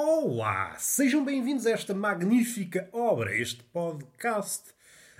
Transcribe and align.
Olá, 0.00 0.76
sejam 0.78 1.24
bem-vindos 1.24 1.66
a 1.66 1.72
esta 1.72 1.92
magnífica 1.92 2.88
obra, 2.92 3.36
este 3.36 3.64
podcast 3.64 4.72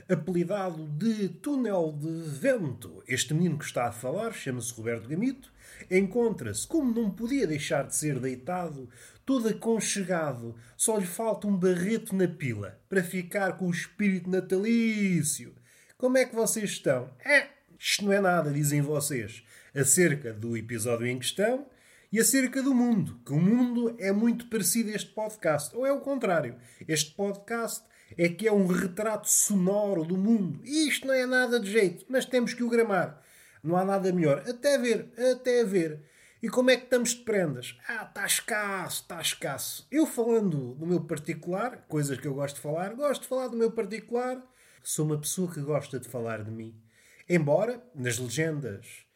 apelidado 0.08 0.86
de 0.86 1.28
Túnel 1.30 1.98
de 1.98 2.30
Vento. 2.38 3.02
Este 3.08 3.34
menino 3.34 3.58
que 3.58 3.64
está 3.64 3.88
a 3.88 3.92
falar 3.92 4.32
chama-se 4.32 4.72
Roberto 4.72 5.08
Gamito, 5.08 5.52
encontra-se, 5.90 6.64
como 6.64 6.94
não 6.94 7.10
podia 7.10 7.44
deixar 7.44 7.88
de 7.88 7.96
ser 7.96 8.20
deitado, 8.20 8.88
todo 9.26 9.48
aconchegado, 9.48 10.54
só 10.76 10.96
lhe 10.96 11.06
falta 11.06 11.48
um 11.48 11.56
barreto 11.56 12.14
na 12.14 12.28
pila 12.28 12.80
para 12.88 13.02
ficar 13.02 13.56
com 13.56 13.66
o 13.66 13.72
espírito 13.72 14.30
natalício. 14.30 15.56
Como 15.96 16.18
é 16.18 16.24
que 16.24 16.36
vocês 16.36 16.70
estão? 16.70 17.10
É, 17.24 17.48
isto 17.76 18.04
não 18.04 18.12
é 18.12 18.20
nada, 18.20 18.52
dizem 18.52 18.80
vocês, 18.80 19.42
acerca 19.74 20.32
do 20.32 20.56
episódio 20.56 21.08
em 21.08 21.18
questão 21.18 21.66
e 22.10 22.18
acerca 22.18 22.62
do 22.62 22.74
mundo, 22.74 23.20
que 23.24 23.32
o 23.32 23.40
mundo 23.40 23.94
é 23.98 24.10
muito 24.12 24.46
parecido 24.46 24.90
a 24.90 24.94
este 24.94 25.10
podcast, 25.10 25.76
ou 25.76 25.86
é 25.86 25.92
o 25.92 26.00
contrário. 26.00 26.56
Este 26.86 27.14
podcast 27.14 27.84
é 28.16 28.28
que 28.28 28.48
é 28.48 28.52
um 28.52 28.66
retrato 28.66 29.28
sonoro 29.28 30.04
do 30.04 30.16
mundo. 30.16 30.60
E 30.64 30.88
isto 30.88 31.06
não 31.06 31.14
é 31.14 31.26
nada 31.26 31.60
de 31.60 31.70
jeito, 31.70 32.06
mas 32.08 32.24
temos 32.24 32.54
que 32.54 32.62
o 32.62 32.70
gramar. 32.70 33.22
Não 33.62 33.76
há 33.76 33.84
nada 33.84 34.12
melhor. 34.12 34.42
Até 34.48 34.78
ver, 34.78 35.12
até 35.32 35.64
ver. 35.64 36.02
E 36.42 36.48
como 36.48 36.70
é 36.70 36.76
que 36.76 36.84
estamos 36.84 37.10
de 37.10 37.22
prendas? 37.24 37.76
Ah, 37.86 38.04
está 38.08 38.24
escasso, 38.24 39.02
está 39.02 39.20
escasso. 39.20 39.86
Eu 39.90 40.06
falando 40.06 40.74
do 40.74 40.86
meu 40.86 41.00
particular, 41.00 41.84
coisas 41.88 42.18
que 42.18 42.26
eu 42.26 42.34
gosto 42.34 42.56
de 42.56 42.62
falar, 42.62 42.94
gosto 42.94 43.22
de 43.22 43.28
falar 43.28 43.48
do 43.48 43.56
meu 43.56 43.72
particular. 43.72 44.40
Sou 44.82 45.04
uma 45.04 45.18
pessoa 45.18 45.52
que 45.52 45.60
gosta 45.60 45.98
de 45.98 46.08
falar 46.08 46.44
de 46.44 46.50
mim. 46.50 46.80
Embora, 47.28 47.82
nas 47.94 48.18
legendas 48.18 49.07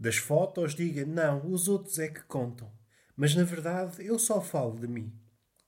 das 0.00 0.16
fotos, 0.16 0.74
diga, 0.74 1.04
não, 1.04 1.52
os 1.52 1.68
outros 1.68 1.98
é 1.98 2.08
que 2.08 2.22
contam. 2.22 2.72
Mas 3.14 3.34
na 3.34 3.44
verdade, 3.44 4.02
eu 4.02 4.18
só 4.18 4.40
falo 4.40 4.80
de 4.80 4.88
mim. 4.88 5.12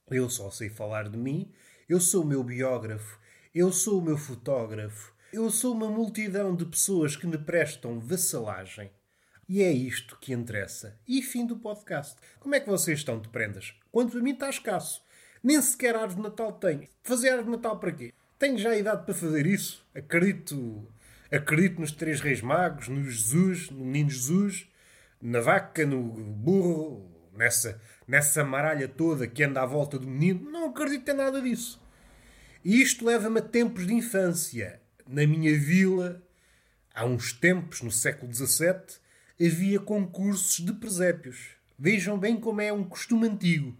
Eu 0.09 0.27
só 0.27 0.49
sei 0.49 0.69
falar 0.69 1.07
de 1.07 1.17
mim. 1.17 1.51
Eu 1.87 1.99
sou 1.99 2.23
o 2.23 2.27
meu 2.27 2.43
biógrafo. 2.43 3.19
Eu 3.53 3.71
sou 3.71 3.99
o 3.99 4.01
meu 4.01 4.17
fotógrafo. 4.17 5.13
Eu 5.31 5.51
sou 5.51 5.75
uma 5.75 5.87
multidão 5.87 6.55
de 6.55 6.65
pessoas 6.65 7.15
que 7.15 7.27
me 7.27 7.37
prestam 7.37 7.99
vassalagem. 7.99 8.89
E 9.47 9.61
é 9.61 9.71
isto 9.71 10.17
que 10.19 10.33
interessa. 10.33 10.99
E 11.07 11.21
fim 11.21 11.45
do 11.45 11.57
podcast. 11.57 12.15
Como 12.39 12.55
é 12.55 12.59
que 12.59 12.69
vocês 12.69 12.99
estão 12.99 13.19
de 13.19 13.29
prendas? 13.29 13.75
Quanto 13.91 14.17
a 14.17 14.21
mim 14.21 14.31
está 14.31 14.49
escasso. 14.49 15.03
Nem 15.43 15.61
sequer 15.61 15.95
árvore 15.95 16.15
de 16.15 16.21
Natal 16.23 16.53
tenho. 16.53 16.87
Fazer 17.03 17.29
árvore 17.29 17.51
de 17.51 17.51
Natal 17.51 17.77
para 17.77 17.91
quê? 17.91 18.13
Tenho 18.39 18.57
já 18.57 18.71
a 18.71 18.77
idade 18.77 19.05
para 19.05 19.13
fazer 19.13 19.45
isso. 19.45 19.85
Acredito, 19.93 20.87
acredito 21.33 21.81
nos 21.81 21.91
três 21.91 22.21
reis 22.21 22.41
magos, 22.41 22.87
no 22.87 23.03
Jesus, 23.03 23.69
no 23.71 23.83
menino 23.83 24.09
Jesus, 24.09 24.67
na 25.19 25.39
vaca, 25.41 25.85
no 25.85 26.03
burro, 26.03 27.09
nessa, 27.35 27.81
nessa 28.07 28.43
maralha 28.43 28.87
toda 28.87 29.27
que 29.27 29.43
anda 29.43 29.61
à 29.61 29.65
volta 29.65 29.97
do 29.97 30.07
menino. 30.07 30.51
Não 30.51 30.69
acredito 30.69 31.09
em 31.09 31.15
nada 31.15 31.41
disso. 31.41 31.81
E 32.63 32.81
isto 32.81 33.05
leva-me 33.05 33.39
a 33.39 33.43
tempos 33.43 33.87
de 33.87 33.93
infância. 33.93 34.79
Na 35.07 35.25
minha 35.25 35.57
vila, 35.57 36.21
há 36.93 37.03
uns 37.05 37.33
tempos, 37.33 37.81
no 37.81 37.91
século 37.91 38.31
XVII, 38.31 38.99
havia 39.41 39.79
concursos 39.79 40.63
de 40.63 40.71
presépios. 40.73 41.51
Vejam 41.77 42.17
bem 42.17 42.39
como 42.39 42.61
é 42.61 42.71
um 42.71 42.83
costume 42.83 43.27
antigo. 43.27 43.75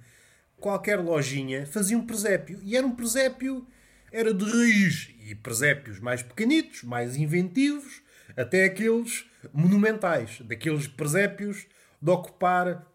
Qualquer 0.58 1.00
lojinha 1.00 1.66
fazia 1.68 1.98
um 1.98 2.06
presépio. 2.06 2.60
E 2.64 2.76
era 2.76 2.86
um 2.86 2.96
presépio, 2.96 3.66
era 4.14 4.34
de 4.34 4.46
raiz. 4.46 5.10
E 5.26 5.34
presépios 5.34 6.00
mais 6.00 6.22
pequenitos, 6.22 6.84
mais 6.84 7.16
inventivos, 7.18 8.02
até 8.38 8.66
aqueles 8.66 9.26
monumentais. 9.52 10.40
Daqueles 10.42 10.88
presépios 10.88 11.66
de 12.00 12.12
ocupar 12.12 12.88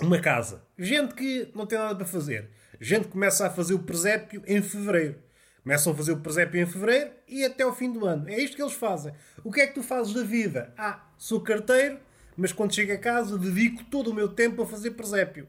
uma 0.00 0.20
casa. 0.20 0.62
Gente 0.78 1.14
que 1.14 1.50
não 1.54 1.66
tem 1.66 1.78
nada 1.78 1.94
para 1.94 2.06
fazer. 2.06 2.50
Gente 2.80 3.06
que 3.06 3.12
começa 3.12 3.46
a 3.46 3.50
fazer 3.50 3.74
o 3.74 3.80
presépio 3.80 4.42
em 4.46 4.60
fevereiro. 4.62 5.18
Começam 5.62 5.92
a 5.92 5.96
fazer 5.96 6.12
o 6.12 6.20
presépio 6.20 6.60
em 6.60 6.66
fevereiro 6.66 7.10
e 7.28 7.44
até 7.44 7.62
ao 7.62 7.74
fim 7.74 7.92
do 7.92 8.06
ano. 8.06 8.28
É 8.28 8.38
isto 8.38 8.56
que 8.56 8.62
eles 8.62 8.74
fazem. 8.74 9.12
O 9.44 9.52
que 9.52 9.60
é 9.60 9.66
que 9.66 9.74
tu 9.74 9.82
fazes 9.82 10.12
da 10.14 10.22
vida? 10.22 10.72
Ah, 10.76 11.06
sou 11.18 11.40
carteiro, 11.40 11.98
mas 12.36 12.52
quando 12.52 12.74
chego 12.74 12.92
a 12.92 12.98
casa 12.98 13.38
dedico 13.38 13.84
todo 13.84 14.10
o 14.10 14.14
meu 14.14 14.28
tempo 14.28 14.62
a 14.62 14.66
fazer 14.66 14.92
presépio. 14.92 15.46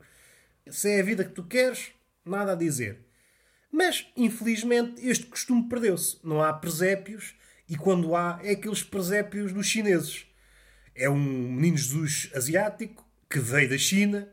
Se 0.67 0.89
é 0.89 0.99
a 0.99 1.03
vida 1.03 1.23
que 1.23 1.31
tu 1.31 1.43
queres, 1.43 1.91
nada 2.25 2.51
a 2.51 2.55
dizer. 2.55 2.99
Mas, 3.71 4.07
infelizmente, 4.17 5.07
este 5.07 5.25
costume 5.25 5.69
perdeu-se. 5.69 6.17
Não 6.23 6.43
há 6.43 6.51
presépios 6.51 7.35
e 7.69 7.77
quando 7.77 8.15
há, 8.15 8.39
é 8.43 8.51
aqueles 8.51 8.83
presépios 8.83 9.53
dos 9.53 9.65
chineses. 9.65 10.25
É 10.93 11.09
um 11.09 11.17
menino 11.17 11.77
Jesus 11.77 12.29
asiático 12.35 13.05
que 13.29 13.39
veio 13.39 13.69
da 13.69 13.77
China 13.77 14.27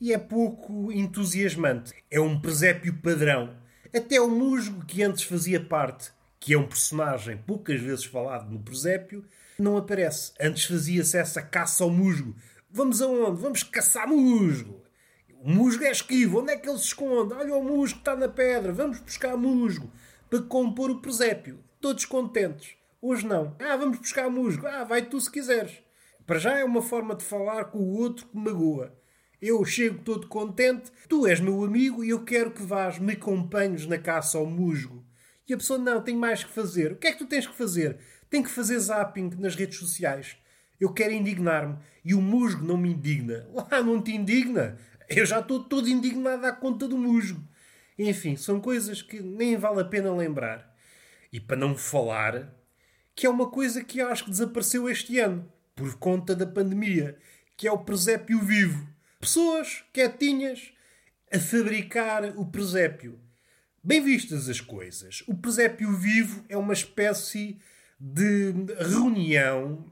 e 0.00 0.14
é 0.14 0.18
pouco 0.18 0.90
entusiasmante. 0.90 1.92
É 2.10 2.18
um 2.18 2.40
presépio 2.40 2.94
padrão. 3.02 3.54
Até 3.94 4.20
o 4.20 4.30
musgo, 4.30 4.84
que 4.86 5.02
antes 5.02 5.24
fazia 5.24 5.60
parte, 5.60 6.10
que 6.40 6.54
é 6.54 6.58
um 6.58 6.66
personagem 6.66 7.36
poucas 7.36 7.80
vezes 7.80 8.04
falado 8.04 8.50
no 8.50 8.60
presépio, 8.60 9.24
não 9.58 9.76
aparece. 9.76 10.32
Antes 10.40 10.64
fazia-se 10.64 11.18
essa 11.18 11.42
caça 11.42 11.84
ao 11.84 11.90
musgo. 11.90 12.34
Vamos 12.70 13.02
aonde? 13.02 13.42
Vamos 13.42 13.62
caçar 13.62 14.06
musgo. 14.06 14.82
O 15.40 15.50
musgo 15.50 15.84
é 15.84 15.90
esquivo. 15.92 16.40
Onde 16.40 16.52
é 16.52 16.56
que 16.56 16.68
ele 16.68 16.78
se 16.78 16.86
esconde? 16.86 17.32
Olha 17.32 17.54
o 17.54 17.62
musgo 17.62 17.98
está 17.98 18.16
na 18.16 18.28
pedra. 18.28 18.72
Vamos 18.72 18.98
buscar 18.98 19.36
musgo 19.36 19.90
para 20.28 20.42
compor 20.42 20.90
o 20.90 21.00
presépio. 21.00 21.60
Todos 21.80 22.04
contentes. 22.04 22.74
Hoje 23.00 23.24
não. 23.24 23.54
Ah, 23.60 23.76
vamos 23.76 23.98
buscar 23.98 24.28
musgo. 24.28 24.66
Ah, 24.66 24.82
vai 24.82 25.02
tu 25.02 25.20
se 25.20 25.30
quiseres. 25.30 25.78
Para 26.26 26.40
já 26.40 26.58
é 26.58 26.64
uma 26.64 26.82
forma 26.82 27.14
de 27.14 27.24
falar 27.24 27.66
com 27.66 27.78
o 27.78 27.96
outro 27.98 28.26
que 28.26 28.36
magoa. 28.36 28.92
Eu 29.40 29.64
chego 29.64 30.02
todo 30.02 30.26
contente, 30.26 30.90
tu 31.08 31.24
és 31.24 31.38
meu 31.38 31.62
amigo 31.62 32.02
e 32.02 32.10
eu 32.10 32.24
quero 32.24 32.50
que 32.50 32.62
vás, 32.62 32.98
me 32.98 33.12
acompanhes 33.12 33.86
na 33.86 33.96
caça 33.96 34.36
ao 34.36 34.44
musgo. 34.44 35.04
E 35.48 35.54
a 35.54 35.56
pessoa, 35.56 35.78
não, 35.78 36.02
tem 36.02 36.16
mais 36.16 36.42
que 36.42 36.50
fazer. 36.50 36.92
O 36.92 36.96
que 36.96 37.06
é 37.06 37.12
que 37.12 37.18
tu 37.18 37.26
tens 37.26 37.46
que 37.46 37.54
fazer? 37.54 37.98
Tem 38.28 38.42
que 38.42 38.50
fazer 38.50 38.78
zapping 38.80 39.30
nas 39.38 39.54
redes 39.54 39.78
sociais. 39.78 40.36
Eu 40.80 40.92
quero 40.92 41.12
indignar-me 41.12 41.78
e 42.04 42.14
o 42.14 42.20
musgo 42.20 42.64
não 42.64 42.76
me 42.76 42.90
indigna. 42.90 43.48
Lá 43.54 43.80
não 43.80 44.02
te 44.02 44.12
indigna? 44.12 44.76
Eu 45.08 45.24
já 45.24 45.40
estou 45.40 45.64
todo 45.64 45.88
indignado 45.88 46.44
à 46.44 46.52
conta 46.52 46.86
do 46.86 46.98
musgo. 46.98 47.42
Enfim, 47.98 48.36
são 48.36 48.60
coisas 48.60 49.00
que 49.00 49.20
nem 49.20 49.56
vale 49.56 49.80
a 49.80 49.84
pena 49.84 50.14
lembrar. 50.14 50.76
E 51.32 51.40
para 51.40 51.56
não 51.56 51.76
falar, 51.76 52.54
que 53.14 53.26
é 53.26 53.30
uma 53.30 53.50
coisa 53.50 53.82
que 53.82 54.00
acho 54.00 54.24
que 54.24 54.30
desapareceu 54.30 54.88
este 54.88 55.18
ano, 55.18 55.50
por 55.74 55.96
conta 55.98 56.34
da 56.34 56.46
pandemia, 56.46 57.16
que 57.56 57.66
é 57.66 57.72
o 57.72 57.78
presépio 57.78 58.40
vivo. 58.40 58.86
Pessoas 59.18 59.84
quietinhas 59.92 60.72
a 61.32 61.38
fabricar 61.38 62.24
o 62.38 62.46
presépio. 62.46 63.18
Bem 63.82 64.02
vistas 64.02 64.48
as 64.48 64.60
coisas, 64.60 65.22
o 65.26 65.34
presépio 65.34 65.90
vivo 65.96 66.44
é 66.48 66.56
uma 66.56 66.72
espécie 66.72 67.58
de 67.98 68.52
reunião 68.78 69.84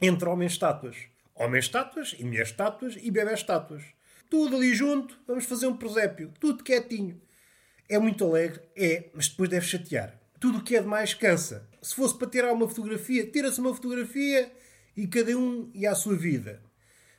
entre 0.00 0.28
homens-estátuas. 0.28 0.96
Homens-estátuas 1.34 2.14
e 2.18 2.24
mulheres-estátuas 2.24 2.96
e 3.00 3.10
bebés-estátuas. 3.10 3.82
Tudo 4.32 4.56
ali 4.56 4.74
junto, 4.74 5.20
vamos 5.26 5.44
fazer 5.44 5.66
um 5.66 5.76
presépio. 5.76 6.32
Tudo 6.40 6.64
quietinho. 6.64 7.20
É 7.86 7.98
muito 7.98 8.24
alegre? 8.24 8.62
É, 8.74 9.10
mas 9.12 9.28
depois 9.28 9.50
deve 9.50 9.66
chatear. 9.66 10.18
Tudo 10.40 10.56
o 10.56 10.64
que 10.64 10.74
é 10.74 10.80
demais 10.80 11.12
cansa. 11.12 11.68
Se 11.82 11.94
fosse 11.94 12.16
para 12.16 12.30
tirar 12.30 12.50
uma 12.50 12.66
fotografia, 12.66 13.26
tira-se 13.26 13.60
uma 13.60 13.74
fotografia 13.74 14.50
e 14.96 15.06
cada 15.06 15.36
um 15.36 15.70
ia 15.74 15.90
à 15.90 15.94
sua 15.94 16.16
vida. 16.16 16.62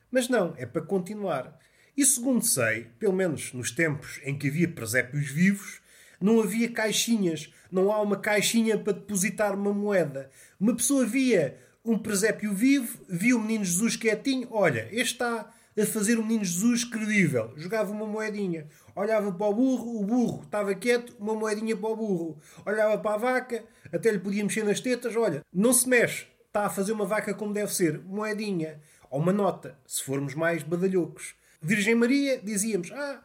Mas 0.09 0.28
não, 0.28 0.56
é 0.57 0.66
para 0.66 0.81
continuar. 0.81 1.56
E 1.95 2.04
segundo 2.04 2.44
sei, 2.44 2.86
pelo 2.98 3.13
menos 3.13 3.54
nos 3.54 3.69
tempos 3.69 4.19
em 4.24 4.36
que 4.36 4.48
havia 4.48 4.68
presépios 4.68 5.30
vivos, 5.30 5.81
não 6.19 6.42
havia 6.42 6.71
caixinhas. 6.71 7.54
Não 7.71 7.92
há 7.92 8.01
uma 8.01 8.18
caixinha 8.18 8.75
para 8.75 8.94
depositar 8.94 9.54
uma 9.54 9.71
moeda. 9.71 10.31
Uma 10.60 10.75
pessoa 10.75 11.06
via 11.06 11.60
um 11.86 11.95
presépio 11.95 12.56
vivo, 12.56 13.06
via 13.07 13.36
o 13.36 13.39
menino 13.39 13.65
Jesus 13.65 13.95
quietinho. 13.95 14.48
Olha, 14.50 14.88
este 14.92 15.13
está 15.13 15.54
a 15.80 15.86
fazer 15.86 16.18
o 16.20 16.24
menino 16.24 16.44
Jesus 16.44 16.84
credível. 16.84 17.52
Jogava 17.56 17.92
uma 17.92 18.06
moedinha. 18.06 18.68
Olhava 18.96 19.31
para 19.31 19.48
o 19.48 19.54
burro, 19.54 20.00
o 20.02 20.06
burro 20.06 20.44
estava 20.44 20.74
quieto, 20.75 21.16
uma 21.20 21.34
moedinha 21.34 21.75
para 21.75 21.90
o 21.90 21.96
burro. 21.96 22.40
Olhava 22.66 22.98
para 22.98 23.16
a 23.16 23.18
vaca, 23.18 23.64
até 23.92 24.12
lhe 24.12 24.20
podia 24.20 24.44
mexer 24.44 24.64
nas 24.64 24.80
tetas. 24.80 25.16
Olha, 25.16 25.44
não 25.54 25.74
se 25.74 25.90
mexe. 25.90 26.28
Está 26.48 26.66
a 26.66 26.70
fazer 26.70 26.92
uma 26.92 27.06
vaca 27.06 27.34
como 27.34 27.54
deve 27.54 27.74
ser. 27.74 28.00
Moedinha 28.00 28.80
ou 29.10 29.20
uma 29.20 29.34
nota, 29.34 29.78
se 29.86 30.04
formos 30.04 30.34
mais 30.34 30.64
badalhocos. 30.64 31.36
Virgem 31.62 31.96
Maria, 31.96 32.40
dizíamos, 32.40 32.92
ah, 32.92 33.24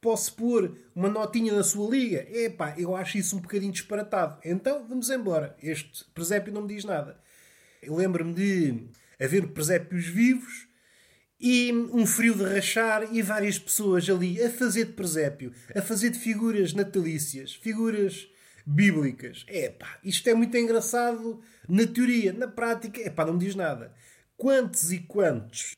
posso 0.00 0.34
pôr 0.34 0.76
uma 0.94 1.08
notinha 1.08 1.52
na 1.54 1.62
sua 1.62 1.90
liga? 1.90 2.26
Epá, 2.30 2.74
eu 2.78 2.94
acho 2.96 3.18
isso 3.18 3.36
um 3.36 3.40
bocadinho 3.40 3.72
disparatado. 3.72 4.38
Então, 4.44 4.86
vamos 4.88 5.10
embora. 5.10 5.56
Este 5.62 6.04
presépio 6.14 6.52
não 6.52 6.62
me 6.62 6.68
diz 6.68 6.84
nada. 6.84 7.18
Eu 7.82 7.94
lembro-me 7.94 8.34
de 8.34 8.88
haver 9.20 9.48
presépios 9.48 10.06
vivos 10.06 10.67
e 11.40 11.72
um 11.92 12.04
frio 12.04 12.34
de 12.34 12.44
rachar 12.44 13.14
e 13.14 13.22
várias 13.22 13.58
pessoas 13.58 14.08
ali 14.08 14.42
a 14.42 14.50
fazer 14.50 14.86
de 14.86 14.92
presépio, 14.92 15.52
a 15.74 15.80
fazer 15.80 16.10
de 16.10 16.18
figuras 16.18 16.72
natalícias, 16.72 17.54
figuras 17.54 18.28
bíblicas. 18.66 19.44
Epá, 19.48 19.98
isto 20.02 20.28
é 20.28 20.34
muito 20.34 20.56
engraçado 20.56 21.40
na 21.68 21.86
teoria, 21.86 22.32
na 22.32 22.48
prática, 22.48 23.00
epá, 23.00 23.24
não 23.24 23.34
me 23.34 23.38
diz 23.38 23.54
nada. 23.54 23.94
Quantos 24.36 24.92
e 24.92 24.98
quantos 24.98 25.72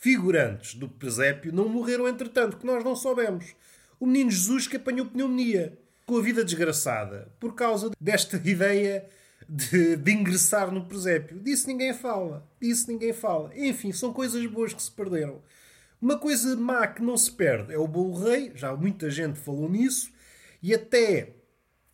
figurantes 0.00 0.74
do 0.74 0.88
presépio 0.88 1.52
não 1.52 1.68
morreram 1.68 2.08
entretanto, 2.08 2.56
que 2.56 2.66
nós 2.66 2.82
não 2.82 2.96
soubemos. 2.96 3.54
O 4.00 4.06
menino 4.06 4.30
Jesus 4.30 4.66
que 4.66 4.76
apanhou 4.76 5.06
pneumonia, 5.06 5.78
com 6.06 6.16
a 6.16 6.22
vida 6.22 6.44
desgraçada, 6.44 7.32
por 7.38 7.54
causa 7.54 7.90
desta 8.00 8.36
ideia 8.36 9.08
de, 9.48 9.96
de, 9.96 10.12
ingressar 10.12 10.70
no 10.70 10.86
presépio. 10.86 11.38
Disso 11.38 11.66
ninguém 11.66 11.94
fala. 11.94 12.48
Disso 12.60 12.90
ninguém 12.90 13.12
fala. 13.12 13.50
Enfim, 13.56 13.92
são 13.92 14.12
coisas 14.12 14.44
boas 14.46 14.72
que 14.72 14.82
se 14.82 14.90
perderam. 14.90 15.42
Uma 16.00 16.18
coisa 16.18 16.56
má 16.56 16.86
que 16.86 17.02
não 17.02 17.16
se 17.16 17.30
perde 17.30 17.72
é 17.72 17.78
o 17.78 17.86
bolo 17.86 18.24
rei. 18.24 18.52
Já 18.54 18.74
muita 18.74 19.10
gente 19.10 19.38
falou 19.38 19.68
nisso. 19.68 20.12
E 20.62 20.74
até, 20.74 21.36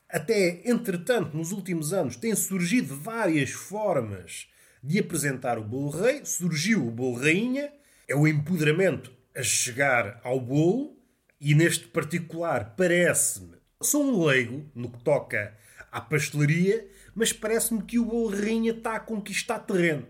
até 0.08 0.62
entretanto, 0.64 1.36
nos 1.36 1.52
últimos 1.52 1.92
anos, 1.92 2.16
têm 2.16 2.34
surgido 2.34 2.96
várias 2.96 3.50
formas 3.50 4.48
de 4.82 4.98
apresentar 4.98 5.58
o 5.58 5.64
bolo 5.64 5.90
rei. 5.90 6.24
Surgiu 6.24 6.86
o 6.86 6.90
bolo 6.90 7.18
rainha. 7.18 7.72
É 8.06 8.16
o 8.16 8.26
empoderamento 8.26 9.12
a 9.36 9.42
chegar 9.42 10.20
ao 10.24 10.40
bolo. 10.40 10.96
E 11.40 11.54
neste 11.54 11.86
particular, 11.86 12.74
parece-me, 12.76 13.56
sou 13.80 14.02
um 14.02 14.24
leigo 14.24 14.68
no 14.74 14.90
que 14.90 14.98
toca 15.04 15.56
à 15.90 16.00
pastelaria, 16.00 16.86
mas 17.18 17.32
parece-me 17.32 17.82
que 17.82 17.98
o 17.98 18.04
bolo 18.04 18.28
rainha 18.28 18.70
está 18.70 18.94
a 18.94 19.00
conquistar 19.00 19.58
terreno. 19.58 20.06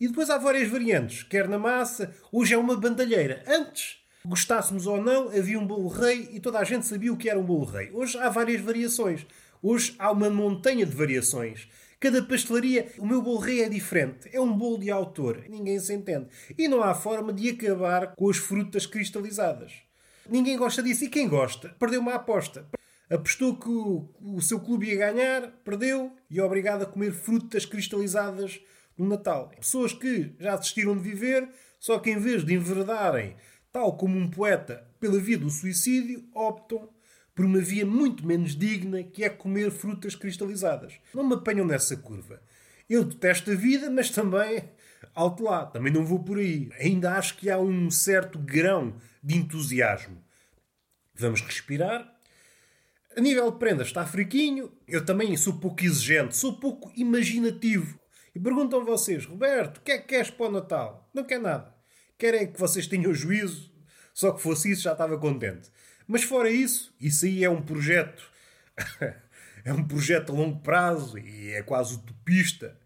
E 0.00 0.08
depois 0.08 0.30
há 0.30 0.38
várias 0.38 0.70
variantes, 0.70 1.22
quer 1.22 1.46
na 1.46 1.58
massa, 1.58 2.14
hoje 2.32 2.54
é 2.54 2.56
uma 2.56 2.74
bandalheira. 2.74 3.44
Antes, 3.46 3.98
gostássemos 4.24 4.86
ou 4.86 5.02
não, 5.02 5.28
havia 5.28 5.58
um 5.58 5.66
bolo 5.66 5.88
rei 5.88 6.30
e 6.32 6.40
toda 6.40 6.58
a 6.58 6.64
gente 6.64 6.86
sabia 6.86 7.12
o 7.12 7.16
que 7.18 7.28
era 7.28 7.38
um 7.38 7.44
bolo 7.44 7.66
rei. 7.66 7.90
Hoje 7.92 8.16
há 8.18 8.30
várias 8.30 8.62
variações. 8.62 9.26
Hoje 9.62 9.94
há 9.98 10.10
uma 10.10 10.30
montanha 10.30 10.86
de 10.86 10.96
variações. 10.96 11.68
Cada 12.00 12.22
pastelaria, 12.22 12.90
o 12.96 13.04
meu 13.04 13.20
bolo 13.20 13.40
rei 13.40 13.62
é 13.62 13.68
diferente. 13.68 14.30
É 14.32 14.40
um 14.40 14.56
bolo 14.56 14.78
de 14.78 14.90
autor. 14.90 15.44
Ninguém 15.46 15.78
se 15.78 15.92
entende. 15.92 16.28
E 16.56 16.66
não 16.66 16.82
há 16.82 16.94
forma 16.94 17.34
de 17.34 17.50
acabar 17.50 18.14
com 18.14 18.30
as 18.30 18.38
frutas 18.38 18.86
cristalizadas. 18.86 19.74
Ninguém 20.26 20.56
gosta 20.56 20.82
disso. 20.82 21.04
E 21.04 21.10
quem 21.10 21.28
gosta? 21.28 21.76
Perdeu 21.78 22.00
uma 22.00 22.14
aposta. 22.14 22.66
Apostou 23.10 23.56
que 23.56 23.68
o, 23.68 24.08
o 24.20 24.40
seu 24.40 24.60
clube 24.60 24.86
ia 24.86 24.96
ganhar, 24.96 25.48
perdeu 25.64 26.16
e 26.30 26.38
é 26.38 26.44
obrigado 26.44 26.82
a 26.82 26.86
comer 26.86 27.12
frutas 27.12 27.66
cristalizadas 27.66 28.60
no 28.96 29.08
Natal. 29.08 29.50
Pessoas 29.58 29.92
que 29.92 30.32
já 30.38 30.54
desistiram 30.56 30.96
de 30.96 31.02
viver, 31.02 31.48
só 31.80 31.98
que 31.98 32.10
em 32.10 32.18
vez 32.18 32.44
de 32.44 32.54
enverdarem, 32.54 33.34
tal 33.72 33.96
como 33.96 34.16
um 34.16 34.30
poeta, 34.30 34.86
pela 35.00 35.18
via 35.18 35.36
do 35.36 35.50
suicídio, 35.50 36.24
optam 36.32 36.88
por 37.34 37.44
uma 37.44 37.58
via 37.58 37.84
muito 37.84 38.24
menos 38.24 38.54
digna, 38.54 39.02
que 39.02 39.24
é 39.24 39.28
comer 39.28 39.70
frutas 39.70 40.14
cristalizadas. 40.14 40.94
Não 41.12 41.26
me 41.26 41.34
apanham 41.34 41.66
nessa 41.66 41.96
curva. 41.96 42.40
Eu 42.88 43.04
detesto 43.04 43.50
a 43.50 43.54
vida, 43.54 43.90
mas 43.90 44.10
também 44.10 44.68
alto 45.14 45.42
lá, 45.42 45.66
também 45.66 45.92
não 45.92 46.04
vou 46.04 46.22
por 46.22 46.38
aí. 46.38 46.70
Ainda 46.78 47.14
acho 47.14 47.36
que 47.36 47.50
há 47.50 47.58
um 47.58 47.90
certo 47.90 48.38
grão 48.38 48.94
de 49.22 49.36
entusiasmo. 49.36 50.22
Vamos 51.14 51.40
respirar. 51.40 52.19
A 53.16 53.20
nível 53.20 53.50
de 53.50 53.58
prendas 53.58 53.88
está 53.88 54.06
friquinho. 54.06 54.72
Eu 54.86 55.04
também 55.04 55.36
sou 55.36 55.54
pouco 55.54 55.84
exigente, 55.84 56.36
sou 56.36 56.60
pouco 56.60 56.92
imaginativo. 56.94 57.98
E 58.32 58.38
perguntam 58.38 58.84
vocês, 58.84 59.24
Roberto, 59.24 59.78
o 59.78 59.80
que 59.80 59.90
é 59.90 59.98
que 59.98 60.06
queres 60.06 60.30
para 60.30 60.46
o 60.46 60.52
Natal? 60.52 61.10
Não 61.12 61.24
quer 61.24 61.40
nada. 61.40 61.74
Querem 62.16 62.52
que 62.52 62.60
vocês 62.60 62.86
tenham 62.86 63.12
juízo. 63.12 63.68
Só 64.14 64.32
que 64.32 64.40
fosse 64.40 64.70
isso 64.70 64.82
já 64.82 64.92
estava 64.92 65.18
contente. 65.18 65.70
Mas 66.06 66.22
fora 66.22 66.50
isso, 66.50 66.94
isso 67.00 67.26
aí 67.26 67.42
é 67.42 67.50
um 67.50 67.62
projeto. 67.62 68.22
é 69.64 69.72
um 69.72 69.82
projeto 69.82 70.30
a 70.30 70.36
longo 70.36 70.60
prazo 70.60 71.18
e 71.18 71.50
é 71.50 71.62
quase 71.62 71.94
utopista. 71.94 72.78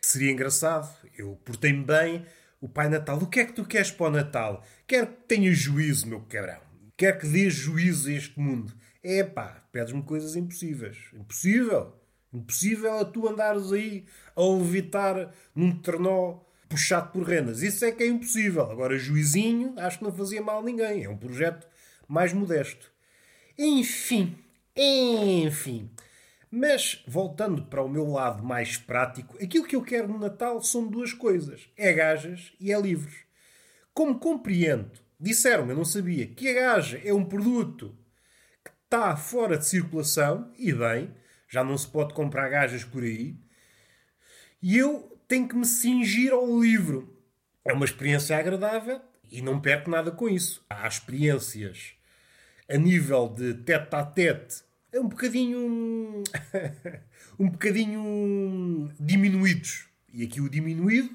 Seria 0.00 0.30
engraçado. 0.30 0.94
Eu 1.18 1.40
portei-me 1.44 1.84
bem. 1.84 2.24
O 2.60 2.68
Pai 2.68 2.88
Natal, 2.88 3.18
o 3.18 3.26
que 3.26 3.40
é 3.40 3.44
que 3.44 3.52
tu 3.52 3.64
queres 3.64 3.90
para 3.90 4.06
o 4.06 4.10
Natal? 4.10 4.64
Quero 4.86 5.08
que 5.08 5.24
tenhas 5.26 5.58
juízo, 5.58 6.06
meu 6.06 6.20
cabrão. 6.20 6.60
Quero 6.96 7.18
que 7.18 7.26
dês 7.26 7.52
juízo 7.52 8.08
a 8.08 8.12
este 8.12 8.38
mundo. 8.38 8.72
É 9.02 9.22
pá, 9.22 9.66
pedes-me 9.72 10.02
coisas 10.02 10.36
impossíveis. 10.36 10.96
Impossível. 11.12 11.92
Impossível 12.32 12.98
a 12.98 13.04
tu 13.04 13.28
andares 13.28 13.72
aí 13.72 14.04
a 14.34 14.42
levitar 14.42 15.32
num 15.54 15.80
trenó 15.80 16.40
puxado 16.68 17.12
por 17.12 17.22
renas. 17.22 17.62
Isso 17.62 17.84
é 17.84 17.92
que 17.92 18.02
é 18.02 18.06
impossível. 18.06 18.70
Agora, 18.70 18.98
juizinho, 18.98 19.74
acho 19.78 19.98
que 19.98 20.04
não 20.04 20.12
fazia 20.12 20.42
mal 20.42 20.60
a 20.60 20.62
ninguém. 20.62 21.04
É 21.04 21.08
um 21.08 21.16
projeto 21.16 21.66
mais 22.08 22.32
modesto. 22.32 22.90
Enfim, 23.58 24.36
enfim. 24.76 25.90
Mas, 26.50 27.02
voltando 27.06 27.62
para 27.62 27.82
o 27.82 27.88
meu 27.88 28.06
lado 28.06 28.44
mais 28.44 28.76
prático, 28.76 29.36
aquilo 29.42 29.66
que 29.66 29.76
eu 29.76 29.82
quero 29.82 30.08
no 30.08 30.18
Natal 30.18 30.62
são 30.62 30.86
duas 30.86 31.12
coisas: 31.12 31.68
é 31.76 31.92
gajas 31.92 32.52
e 32.60 32.72
é 32.72 32.80
livros. 32.80 33.14
Como 33.92 34.18
compreendo, 34.18 34.90
disseram-me, 35.18 35.72
eu 35.72 35.76
não 35.76 35.84
sabia, 35.84 36.26
que 36.26 36.48
a 36.48 36.54
gaja 36.54 37.00
é 37.04 37.12
um 37.12 37.24
produto 37.24 37.96
está 38.86 39.16
fora 39.16 39.58
de 39.58 39.66
circulação, 39.66 40.50
e 40.56 40.72
bem, 40.72 41.14
já 41.48 41.62
não 41.62 41.76
se 41.76 41.86
pode 41.86 42.14
comprar 42.14 42.48
gajas 42.48 42.82
por 42.82 43.02
aí, 43.02 43.36
e 44.62 44.76
eu 44.76 45.20
tenho 45.28 45.46
que 45.46 45.54
me 45.54 45.66
cingir 45.66 46.32
ao 46.32 46.60
livro. 46.60 47.14
É 47.64 47.72
uma 47.72 47.84
experiência 47.84 48.38
agradável 48.38 49.00
e 49.30 49.42
não 49.42 49.60
perco 49.60 49.90
nada 49.90 50.10
com 50.10 50.28
isso. 50.28 50.64
Há 50.70 50.86
experiências 50.86 51.94
a 52.68 52.76
nível 52.76 53.28
de 53.28 53.54
tete 53.54 53.94
a 53.94 54.04
tete 54.04 54.64
é 54.92 55.00
um 55.00 55.08
bocadinho 55.08 56.22
um 57.38 57.48
bocadinho 57.48 58.92
diminuídos. 58.98 59.88
E 60.12 60.24
aqui 60.24 60.40
o 60.40 60.48
diminuído 60.48 61.10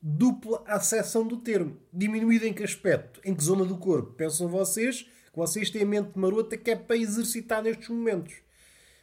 dupla 0.00 0.62
acessão 0.66 1.26
do 1.26 1.36
termo. 1.38 1.76
Diminuído 1.92 2.46
em 2.46 2.52
que 2.52 2.62
aspecto? 2.62 3.20
Em 3.24 3.34
que 3.34 3.44
zona 3.44 3.64
do 3.64 3.76
corpo? 3.76 4.12
Pensam 4.12 4.48
vocês 4.48 5.06
vocês 5.36 5.68
têm 5.68 5.84
mente 5.84 6.18
marota 6.18 6.56
que 6.56 6.70
é 6.70 6.74
para 6.74 6.96
exercitar 6.96 7.62
nestes 7.62 7.90
momentos. 7.90 8.34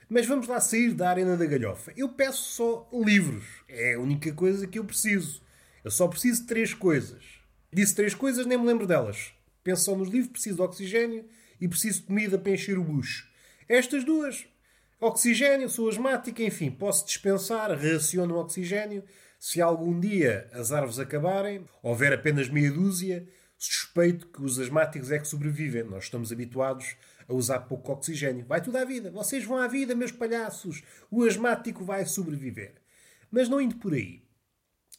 Mas 0.09 0.25
vamos 0.25 0.47
lá 0.47 0.59
sair 0.59 0.91
da 0.91 1.07
arena 1.07 1.37
da 1.37 1.45
galhofa. 1.45 1.93
Eu 1.95 2.09
peço 2.09 2.41
só 2.41 2.89
livros. 2.91 3.45
É 3.69 3.93
a 3.93 3.99
única 3.99 4.33
coisa 4.33 4.65
que 4.65 4.79
eu 4.79 4.83
preciso. 4.83 5.43
Eu 5.83 5.91
só 5.91 6.07
preciso 6.07 6.41
de 6.41 6.47
três 6.47 6.73
coisas. 6.73 7.23
Disse 7.71 7.93
três 7.93 8.15
coisas, 8.15 8.47
nem 8.47 8.57
me 8.57 8.65
lembro 8.65 8.87
delas. 8.87 9.31
Penso 9.63 9.83
só 9.83 9.95
nos 9.95 10.09
livros, 10.09 10.31
preciso 10.31 10.55
de 10.55 10.61
oxigênio 10.63 11.25
e 11.61 11.67
preciso 11.67 12.01
de 12.01 12.07
comida 12.07 12.37
para 12.39 12.51
encher 12.51 12.79
o 12.79 12.83
bucho. 12.83 13.27
Estas 13.69 14.03
duas. 14.03 14.47
Oxigênio, 14.99 15.69
sou 15.69 15.87
asmática, 15.87 16.41
enfim, 16.41 16.71
posso 16.71 17.05
dispensar, 17.05 17.71
raciono 17.77 18.35
o 18.35 18.39
oxigênio. 18.39 19.03
Se 19.39 19.61
algum 19.61 19.99
dia 19.99 20.49
as 20.51 20.71
árvores 20.71 20.97
acabarem, 20.97 21.63
houver 21.81 22.11
apenas 22.11 22.49
meia 22.49 22.71
dúzia, 22.71 23.27
suspeito 23.57 24.27
que 24.27 24.41
os 24.41 24.59
asmáticos 24.59 25.11
é 25.11 25.19
que 25.19 25.27
sobrevivem. 25.27 25.83
Nós 25.83 26.05
estamos 26.05 26.31
habituados 26.31 26.95
a 27.27 27.33
usar 27.33 27.59
pouco 27.61 27.91
oxigênio. 27.91 28.45
Vai 28.45 28.61
tudo 28.61 28.77
à 28.77 28.85
vida. 28.85 29.11
Vocês 29.11 29.43
vão 29.43 29.57
à 29.57 29.67
vida, 29.67 29.95
meus 29.95 30.11
palhaços. 30.11 30.83
O 31.09 31.23
asmático 31.23 31.83
vai 31.83 32.05
sobreviver. 32.05 32.73
Mas 33.31 33.49
não 33.49 33.61
indo 33.61 33.75
por 33.77 33.93
aí. 33.93 34.21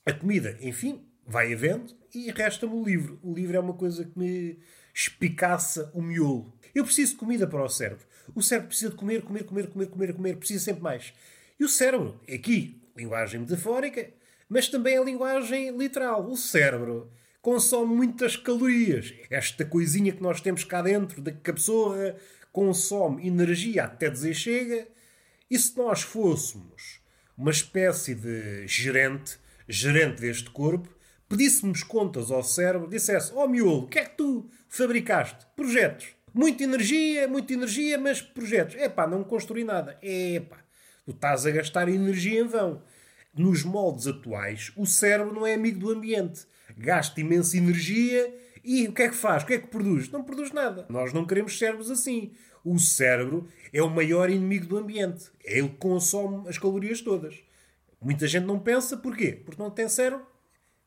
A 0.06 0.12
comida, 0.12 0.58
enfim, 0.60 1.06
vai 1.26 1.52
havendo 1.52 1.94
e 2.14 2.30
resta-me 2.30 2.74
o 2.74 2.84
livro. 2.84 3.18
O 3.22 3.34
livro 3.34 3.56
é 3.56 3.60
uma 3.60 3.74
coisa 3.74 4.04
que 4.04 4.18
me 4.18 4.58
espicaça 4.94 5.90
o 5.94 6.02
miolo. 6.02 6.52
Eu 6.74 6.84
preciso 6.84 7.12
de 7.12 7.18
comida 7.18 7.46
para 7.46 7.64
o 7.64 7.68
cérebro. 7.68 8.06
O 8.34 8.42
cérebro 8.42 8.68
precisa 8.68 8.90
de 8.90 8.96
comer, 8.96 9.22
comer, 9.22 9.44
comer, 9.44 9.66
comer, 9.68 9.86
comer, 9.88 10.14
comer. 10.14 10.36
Precisa 10.36 10.64
sempre 10.64 10.82
mais. 10.82 11.12
E 11.58 11.64
o 11.64 11.68
cérebro, 11.68 12.20
aqui, 12.32 12.82
linguagem 12.96 13.40
metafórica, 13.40 14.10
mas 14.48 14.68
também 14.68 14.98
a 14.98 15.04
linguagem 15.04 15.76
literal. 15.76 16.28
O 16.28 16.36
cérebro 16.36 17.10
consome 17.44 17.94
muitas 17.94 18.36
calorias. 18.36 19.12
Esta 19.28 19.66
coisinha 19.66 20.10
que 20.12 20.22
nós 20.22 20.40
temos 20.40 20.64
cá 20.64 20.80
dentro, 20.80 21.20
da 21.20 21.30
que 21.30 21.50
a 21.50 21.52
pessoa 21.52 22.16
consome 22.50 23.26
energia 23.26 23.84
até 23.84 24.08
dizer 24.08 24.32
chega. 24.32 24.88
E 25.50 25.58
se 25.58 25.76
nós 25.76 26.00
fôssemos 26.00 27.02
uma 27.36 27.50
espécie 27.50 28.14
de 28.14 28.66
gerente, 28.66 29.38
gerente 29.68 30.22
deste 30.22 30.48
corpo, 30.48 30.88
pedíssemos 31.28 31.82
contas 31.82 32.30
ao 32.30 32.42
cérebro, 32.42 32.88
dissesse: 32.88 33.30
Ó 33.34 33.44
oh, 33.44 33.48
miolo, 33.48 33.82
o 33.82 33.88
que 33.88 33.98
é 33.98 34.06
que 34.06 34.16
tu 34.16 34.48
fabricaste? 34.66 35.46
Projetos. 35.54 36.06
Muita 36.32 36.64
energia, 36.64 37.28
muita 37.28 37.52
energia, 37.52 37.98
mas 37.98 38.22
projetos. 38.22 38.74
É 38.76 38.88
pá, 38.88 39.06
não 39.06 39.22
construí 39.22 39.64
nada. 39.64 39.98
É 40.02 40.40
pá, 40.40 40.64
tu 41.04 41.10
estás 41.10 41.44
a 41.44 41.50
gastar 41.50 41.90
energia 41.90 42.40
em 42.40 42.46
vão. 42.46 42.82
Nos 43.36 43.64
moldes 43.64 44.06
atuais, 44.06 44.72
o 44.76 44.86
cérebro 44.86 45.34
não 45.34 45.46
é 45.46 45.52
amigo 45.52 45.78
do 45.78 45.90
ambiente 45.90 46.46
gasta 46.76 47.20
imensa 47.20 47.56
energia 47.56 48.34
e 48.64 48.88
o 48.88 48.92
que 48.92 49.02
é 49.02 49.08
que 49.08 49.14
faz? 49.14 49.42
O 49.42 49.46
que 49.46 49.54
é 49.54 49.58
que 49.58 49.66
produz? 49.66 50.08
Não 50.10 50.24
produz 50.24 50.50
nada. 50.50 50.86
Nós 50.88 51.12
não 51.12 51.26
queremos 51.26 51.58
cérebros 51.58 51.90
assim. 51.90 52.32
O 52.64 52.78
cérebro 52.78 53.46
é 53.72 53.82
o 53.82 53.90
maior 53.90 54.30
inimigo 54.30 54.66
do 54.66 54.78
ambiente. 54.78 55.30
É 55.44 55.58
ele 55.58 55.68
que 55.68 55.76
consome 55.76 56.48
as 56.48 56.56
calorias 56.56 57.02
todas. 57.02 57.42
Muita 58.00 58.26
gente 58.26 58.44
não 58.44 58.58
pensa 58.58 58.96
porquê? 58.96 59.32
Porque 59.32 59.62
não 59.62 59.70
tem 59.70 59.88
cérebro. 59.88 60.26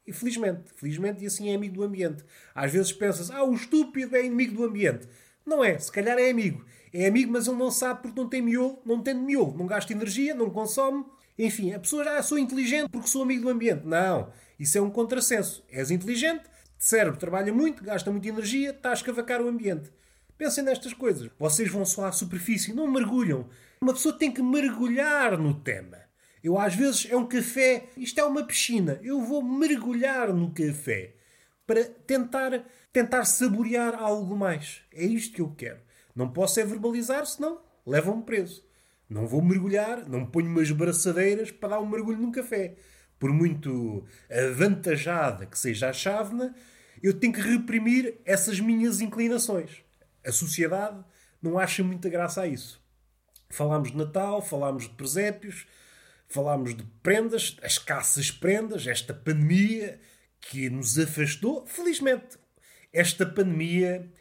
E 0.07 0.13
felizmente, 0.13 0.71
felizmente, 0.75 1.23
e 1.23 1.27
assim 1.27 1.49
é 1.49 1.55
amigo 1.55 1.75
do 1.75 1.83
ambiente. 1.83 2.23
Às 2.55 2.71
vezes 2.71 2.93
pensas, 2.93 3.29
ah, 3.29 3.43
o 3.43 3.53
estúpido 3.53 4.15
é 4.15 4.25
inimigo 4.25 4.55
do 4.55 4.63
ambiente. 4.63 5.07
Não 5.45 5.63
é, 5.63 5.77
se 5.77 5.91
calhar 5.91 6.17
é 6.17 6.29
amigo. 6.29 6.65
É 6.93 7.07
amigo, 7.07 7.31
mas 7.31 7.47
ele 7.47 7.57
não 7.57 7.69
sabe 7.69 8.01
porque 8.01 8.19
não 8.19 8.29
tem 8.29 8.41
miolo, 8.41 8.81
não 8.85 9.03
tem 9.03 9.13
miolo, 9.13 9.55
não 9.57 9.67
gasta 9.67 9.91
energia, 9.91 10.33
não 10.33 10.49
consome. 10.49 11.05
Enfim, 11.37 11.73
a 11.73 11.79
pessoa 11.79 12.03
já 12.03 12.17
ah, 12.17 12.23
sou 12.23 12.39
inteligente 12.39 12.89
porque 12.89 13.07
sou 13.07 13.21
amigo 13.21 13.43
do 13.43 13.49
ambiente. 13.49 13.85
Não. 13.85 14.31
Isso 14.59 14.77
é 14.77 14.81
um 14.81 14.89
contrassenso. 14.89 15.63
És 15.69 15.91
inteligente, 15.91 16.43
cérebro 16.77 17.19
trabalha 17.19 17.53
muito, 17.53 17.83
gasta 17.83 18.11
muita 18.11 18.27
energia, 18.27 18.71
está 18.71 18.89
a 18.89 18.93
escavacar 18.93 19.41
o 19.41 19.47
ambiente. 19.47 19.91
Pensem 20.37 20.63
nestas 20.63 20.93
coisas. 20.93 21.29
Vocês 21.37 21.69
vão 21.71 21.85
só 21.85 22.05
à 22.05 22.11
superfície, 22.11 22.73
não 22.73 22.87
mergulham. 22.87 23.47
Uma 23.81 23.93
pessoa 23.93 24.17
tem 24.17 24.31
que 24.31 24.41
mergulhar 24.41 25.37
no 25.37 25.53
tema. 25.53 25.97
Eu, 26.43 26.57
às 26.57 26.75
vezes, 26.75 27.07
é 27.09 27.15
um 27.15 27.25
café, 27.25 27.89
isto 27.97 28.19
é 28.19 28.23
uma 28.23 28.43
piscina. 28.43 28.99
Eu 29.03 29.21
vou 29.21 29.43
mergulhar 29.43 30.33
no 30.33 30.51
café 30.51 31.15
para 31.65 31.83
tentar, 31.83 32.65
tentar 32.93 33.25
saborear 33.25 33.95
algo 33.95 34.35
mais. 34.35 34.81
É 34.93 35.05
isto 35.05 35.35
que 35.35 35.41
eu 35.41 35.49
quero. 35.49 35.81
Não 36.15 36.31
posso 36.31 36.59
é 36.59 36.65
verbalizar, 36.65 37.25
senão 37.25 37.61
levam-me 37.85 38.23
preso. 38.23 38.66
Não 39.09 39.25
vou 39.25 39.41
mergulhar, 39.41 40.07
não 40.07 40.25
ponho 40.25 40.47
umas 40.47 40.69
braçadeiras 40.71 41.51
para 41.51 41.69
dar 41.69 41.79
um 41.79 41.87
mergulho 41.87 42.19
num 42.19 42.31
café. 42.31 42.75
Por 43.17 43.31
muito 43.31 44.05
avantajada 44.29 45.45
que 45.45 45.57
seja 45.57 45.89
a 45.89 45.93
chávena, 45.93 46.53
eu 47.01 47.13
tenho 47.13 47.33
que 47.33 47.41
reprimir 47.41 48.19
essas 48.25 48.59
minhas 48.59 49.01
inclinações. 49.01 49.83
A 50.25 50.31
sociedade 50.31 51.03
não 51.41 51.57
acha 51.57 51.83
muita 51.83 52.09
graça 52.09 52.41
a 52.41 52.47
isso. 52.47 52.81
Falámos 53.49 53.91
de 53.91 53.97
Natal, 53.97 54.41
falámos 54.41 54.83
de 54.83 54.95
presépios, 54.95 55.65
falámos 56.27 56.75
de 56.75 56.83
prendas, 57.01 57.57
as 57.61 57.73
escassas 57.73 58.29
prendas, 58.29 58.85
esta 58.85 59.13
pandemia 59.13 59.99
que 60.41 60.69
nos 60.69 60.99
afastou. 60.99 61.65
Felizmente, 61.65 62.37
esta 62.91 63.25
pandemia, 63.25 64.11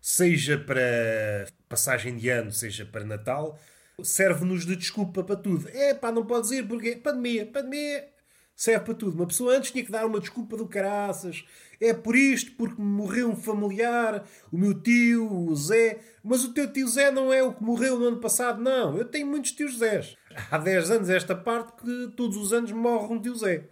seja 0.00 0.58
para 0.58 1.46
passagem 1.68 2.16
de 2.16 2.28
ano, 2.28 2.50
seja 2.50 2.84
para 2.84 3.04
Natal, 3.04 3.58
serve-nos 4.02 4.64
de 4.64 4.76
desculpa 4.76 5.22
para 5.22 5.36
tudo. 5.36 5.68
É 5.70 5.94
pá, 5.94 6.12
não 6.12 6.24
podes 6.24 6.50
ir 6.50 6.66
porque 6.66 6.96
pandemia, 6.96 7.46
pandemia 7.46 8.12
serve 8.54 8.84
para 8.84 8.94
tudo. 8.94 9.16
Uma 9.16 9.26
pessoa 9.26 9.56
antes 9.56 9.70
tinha 9.70 9.84
que 9.84 9.90
dar 9.90 10.06
uma 10.06 10.20
desculpa 10.20 10.56
do 10.56 10.66
caraças. 10.66 11.44
É 11.80 11.92
por 11.92 12.14
isto, 12.14 12.52
porque 12.52 12.80
morreu 12.80 13.30
um 13.30 13.36
familiar, 13.36 14.24
o 14.52 14.56
meu 14.56 14.74
tio, 14.74 15.30
o 15.30 15.54
Zé. 15.56 15.98
Mas 16.22 16.44
o 16.44 16.52
teu 16.52 16.72
tio 16.72 16.86
Zé 16.86 17.10
não 17.10 17.32
é 17.32 17.42
o 17.42 17.52
que 17.52 17.62
morreu 17.62 17.98
no 17.98 18.06
ano 18.06 18.20
passado, 18.20 18.62
não. 18.62 18.96
Eu 18.96 19.04
tenho 19.04 19.26
muitos 19.26 19.52
tios 19.52 19.78
Zés. 19.78 20.16
Há 20.50 20.58
10 20.58 20.90
anos 20.90 21.10
esta 21.10 21.34
parte 21.34 21.72
que 21.82 22.12
todos 22.16 22.36
os 22.36 22.52
anos 22.52 22.70
morre 22.70 23.12
um 23.12 23.20
tio 23.20 23.34
Zé. 23.34 23.68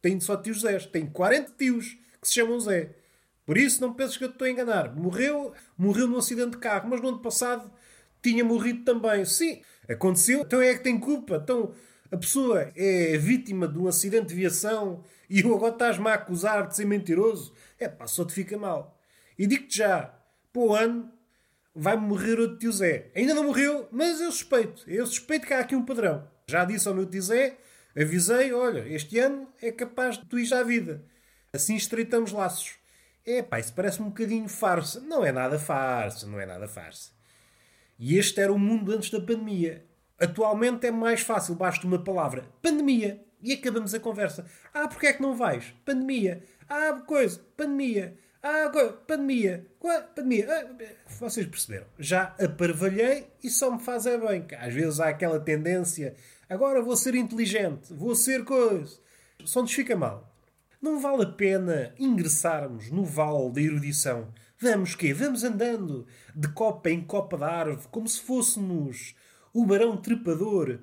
Tenho 0.00 0.20
só 0.20 0.36
tios 0.36 0.62
Zés. 0.62 0.86
Tenho 0.86 1.10
40 1.10 1.52
tios 1.56 1.96
que 2.20 2.26
se 2.26 2.34
chamam 2.34 2.58
Zé. 2.58 2.96
Por 3.46 3.56
isso 3.56 3.80
não 3.80 3.92
penses 3.92 4.16
que 4.16 4.24
eu 4.24 4.28
te 4.28 4.32
estou 4.32 4.46
a 4.46 4.50
enganar. 4.50 4.94
Morreu, 4.94 5.52
morreu 5.76 6.06
num 6.06 6.18
acidente 6.18 6.52
de 6.52 6.58
carro, 6.58 6.88
mas 6.88 7.00
no 7.00 7.08
ano 7.08 7.18
passado 7.18 7.70
tinha 8.22 8.44
morrido 8.44 8.84
também. 8.84 9.24
Sim, 9.24 9.60
aconteceu. 9.88 10.40
Então 10.40 10.60
é 10.60 10.74
que 10.74 10.84
tem 10.84 10.98
culpa. 10.98 11.40
Então 11.42 11.74
a 12.10 12.16
pessoa 12.16 12.70
é 12.76 13.16
vítima 13.16 13.66
de 13.66 13.78
um 13.78 13.88
acidente 13.88 14.28
de 14.28 14.34
viação 14.34 15.02
e 15.28 15.40
agora 15.40 15.72
estás-me 15.72 16.08
a 16.08 16.14
acusar 16.14 16.68
de 16.68 16.76
ser 16.76 16.84
mentiroso. 16.84 17.54
É 17.78 17.88
pá, 17.88 18.06
só 18.06 18.24
te 18.24 18.32
fica 18.32 18.56
mal. 18.56 18.98
E 19.38 19.46
digo-te 19.46 19.78
já, 19.78 20.14
para 20.52 20.62
o 20.62 20.74
ano 20.74 21.10
vai 21.74 21.96
morrer 21.96 22.38
outro 22.38 22.58
tio 22.58 22.70
Zé. 22.70 23.10
Ainda 23.16 23.34
não 23.34 23.44
morreu, 23.44 23.88
mas 23.90 24.20
eu 24.20 24.30
suspeito. 24.30 24.84
Eu 24.86 25.06
suspeito 25.06 25.46
que 25.46 25.54
há 25.54 25.60
aqui 25.60 25.74
um 25.74 25.84
padrão. 25.84 26.28
Já 26.46 26.64
disse 26.64 26.86
ao 26.86 26.94
meu 26.94 27.06
tio 27.06 27.22
Zé, 27.22 27.56
avisei, 27.96 28.52
olha, 28.52 28.86
este 28.88 29.18
ano 29.18 29.48
é 29.60 29.72
capaz 29.72 30.18
de 30.18 30.26
tu 30.26 30.38
ir 30.38 30.52
à 30.52 30.62
vida. 30.62 31.02
Assim 31.52 31.76
estreitamos 31.76 32.30
laços. 32.30 32.74
É 33.24 33.42
pá, 33.42 33.58
isso 33.58 33.72
parece 33.72 34.02
um 34.02 34.06
bocadinho 34.06 34.48
farsa. 34.48 35.00
Não 35.00 35.24
é 35.24 35.32
nada 35.32 35.58
farsa, 35.58 36.26
não 36.26 36.38
é 36.38 36.44
nada 36.44 36.68
farsa. 36.68 37.10
E 38.04 38.18
este 38.18 38.40
era 38.40 38.52
o 38.52 38.58
mundo 38.58 38.90
antes 38.90 39.10
da 39.10 39.20
pandemia. 39.20 39.86
Atualmente 40.18 40.88
é 40.88 40.90
mais 40.90 41.20
fácil, 41.20 41.54
basta 41.54 41.86
uma 41.86 42.02
palavra: 42.02 42.44
pandemia. 42.60 43.24
E 43.40 43.52
acabamos 43.52 43.94
a 43.94 44.00
conversa. 44.00 44.44
Ah, 44.74 44.88
porque 44.88 45.06
é 45.06 45.12
que 45.12 45.22
não 45.22 45.36
vais? 45.36 45.72
Pandemia. 45.84 46.42
Ah, 46.68 47.00
coisa, 47.06 47.40
pandemia. 47.56 48.18
Ah, 48.42 48.68
coisa, 48.72 48.92
pandemia. 49.06 49.68
Pandemia. 50.16 50.48
Ah, 50.50 50.84
vocês 51.20 51.46
perceberam? 51.46 51.86
Já 51.96 52.34
aparvalhei 52.40 53.28
e 53.40 53.48
só 53.48 53.70
me 53.70 53.80
faz 53.80 54.04
é 54.04 54.18
bem. 54.18 54.44
Às 54.58 54.74
vezes 54.74 54.98
há 54.98 55.08
aquela 55.08 55.38
tendência: 55.38 56.16
agora 56.48 56.82
vou 56.82 56.96
ser 56.96 57.14
inteligente, 57.14 57.94
vou 57.94 58.16
ser 58.16 58.42
coisa. 58.44 58.98
Só 59.44 59.62
nos 59.62 59.72
fica 59.72 59.94
mal. 59.94 60.28
Não 60.80 60.98
vale 60.98 61.22
a 61.22 61.30
pena 61.30 61.94
ingressarmos 61.96 62.90
no 62.90 63.04
vale 63.04 63.52
da 63.52 63.60
erudição. 63.60 64.26
Vamos 64.62 64.94
quê? 64.94 65.12
Vamos 65.12 65.42
andando 65.42 66.06
de 66.32 66.46
copa 66.46 66.88
em 66.88 67.00
copa 67.00 67.36
de 67.36 67.42
árvore, 67.42 67.88
como 67.90 68.06
se 68.06 68.20
fôssemos 68.20 69.12
o 69.52 69.66
Barão 69.66 69.96
Trepador, 69.96 70.78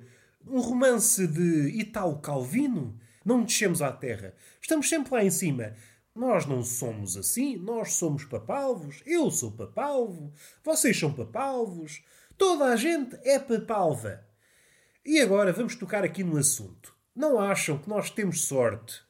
um 0.46 0.60
romance 0.60 1.26
de 1.26 1.70
Italo 1.80 2.18
Calvino. 2.18 3.00
Não 3.24 3.42
descemos 3.42 3.80
à 3.80 3.90
terra. 3.90 4.34
Estamos 4.60 4.86
sempre 4.86 5.14
lá 5.14 5.24
em 5.24 5.30
cima. 5.30 5.72
Nós 6.14 6.44
não 6.44 6.62
somos 6.62 7.16
assim. 7.16 7.56
Nós 7.56 7.94
somos 7.94 8.26
papalvos. 8.26 9.02
Eu 9.06 9.30
sou 9.30 9.52
papalvo. 9.52 10.30
Vocês 10.62 11.00
são 11.00 11.14
papalvos. 11.14 12.04
Toda 12.36 12.66
a 12.66 12.76
gente 12.76 13.18
é 13.24 13.38
papalva. 13.38 14.22
E 15.02 15.20
agora 15.20 15.54
vamos 15.54 15.74
tocar 15.74 16.04
aqui 16.04 16.22
no 16.22 16.36
assunto. 16.36 16.94
Não 17.16 17.40
acham 17.40 17.78
que 17.78 17.88
nós 17.88 18.10
temos 18.10 18.42
sorte? 18.42 19.00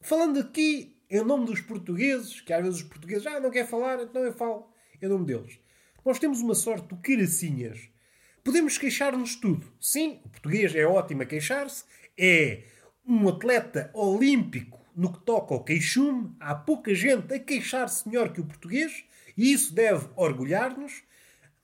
Falando 0.00 0.38
aqui 0.38 0.93
em 1.16 1.24
nome 1.24 1.46
dos 1.46 1.60
portugueses, 1.60 2.40
que 2.40 2.52
às 2.52 2.62
vezes 2.62 2.80
os 2.80 2.88
portugueses 2.88 3.26
ah, 3.26 3.40
não 3.40 3.50
quer 3.50 3.66
falar, 3.66 4.02
então 4.02 4.22
eu 4.22 4.32
falo 4.32 4.66
em 5.00 5.08
nome 5.08 5.26
deles. 5.26 5.58
Nós 6.04 6.18
temos 6.18 6.40
uma 6.40 6.54
sorte 6.54 6.88
do 6.88 6.96
caracinhas 6.96 7.94
Podemos 8.44 8.76
queixar-nos 8.76 9.30
de 9.30 9.38
tudo. 9.38 9.66
Sim, 9.80 10.20
o 10.22 10.28
português 10.28 10.74
é 10.74 10.84
ótimo 10.84 11.22
a 11.22 11.24
queixar-se, 11.24 11.82
é 12.16 12.64
um 13.08 13.26
atleta 13.26 13.90
olímpico 13.94 14.78
no 14.94 15.10
que 15.10 15.24
toca 15.24 15.54
ao 15.54 15.64
queixume. 15.64 16.36
Há 16.38 16.54
pouca 16.54 16.94
gente 16.94 17.32
a 17.32 17.38
queixar-se 17.38 18.06
melhor 18.06 18.34
que 18.34 18.42
o 18.42 18.44
português 18.44 19.02
e 19.34 19.50
isso 19.50 19.74
deve 19.74 20.08
orgulhar-nos. 20.14 21.02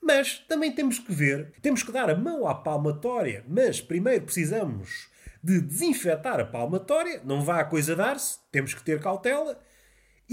Mas 0.01 0.39
também 0.39 0.71
temos 0.71 0.97
que 0.97 1.13
ver, 1.13 1.53
temos 1.61 1.83
que 1.83 1.91
dar 1.91 2.09
a 2.09 2.15
mão 2.15 2.47
à 2.47 2.55
palmatória, 2.55 3.45
mas 3.47 3.79
primeiro 3.79 4.25
precisamos 4.25 5.07
de 5.43 5.59
desinfetar 5.61 6.39
a 6.39 6.45
palmatória, 6.45 7.21
não 7.23 7.41
vá 7.41 7.59
a 7.59 7.65
coisa 7.65 7.95
dar-se, 7.95 8.39
temos 8.51 8.73
que 8.73 8.83
ter 8.83 9.01
cautela 9.01 9.59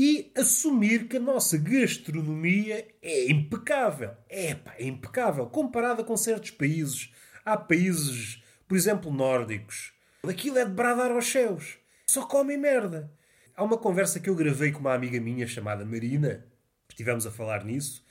e 0.00 0.30
assumir 0.36 1.08
que 1.08 1.16
a 1.16 1.20
nossa 1.20 1.58
gastronomia 1.58 2.86
é 3.02 3.30
impecável. 3.32 4.12
É, 4.28 4.54
pá, 4.54 4.74
é 4.78 4.84
impecável. 4.86 5.46
Comparada 5.46 6.04
com 6.04 6.16
certos 6.16 6.52
países. 6.52 7.12
Há 7.44 7.56
países, 7.56 8.40
por 8.68 8.76
exemplo, 8.76 9.12
nórdicos. 9.12 9.92
Aquilo 10.22 10.56
é 10.56 10.64
de 10.64 10.70
bradar 10.70 11.10
aos 11.10 11.26
céus. 11.26 11.78
Só 12.06 12.24
comem 12.26 12.56
merda. 12.56 13.10
Há 13.56 13.64
uma 13.64 13.76
conversa 13.76 14.20
que 14.20 14.30
eu 14.30 14.36
gravei 14.36 14.70
com 14.70 14.78
uma 14.78 14.94
amiga 14.94 15.20
minha 15.20 15.48
chamada 15.48 15.84
Marina. 15.84 16.46
Estivemos 16.88 17.26
a 17.26 17.32
falar 17.32 17.64
nisso. 17.64 18.06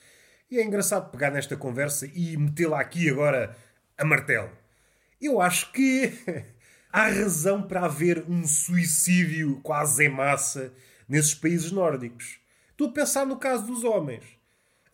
E 0.51 0.60
é 0.60 0.66
engraçado 0.66 1.10
pegar 1.10 1.32
nesta 1.32 1.56
conversa 1.56 2.06
e 2.13 2.36
metê-la 2.36 2.82
aqui 2.82 3.10
agora 3.10 3.56
a 3.98 4.04
martelo. 4.04 4.51
Eu 5.22 5.39
acho 5.39 5.72
que 5.72 6.12
há 6.98 7.10
razão 7.10 7.62
para 7.62 7.86
haver 7.86 8.25
um 8.27 8.48
suicídio 8.48 9.60
quase 9.62 10.06
em 10.06 10.10
massa 10.10 10.74
nesses 11.08 11.36
países 11.36 11.72
nórdicos. 11.72 12.39
Estou 12.72 12.88
a 12.88 12.92
pensar 12.92 13.24
no 13.24 13.38
caso 13.38 13.68
dos 13.68 13.84
homens. 13.84 14.24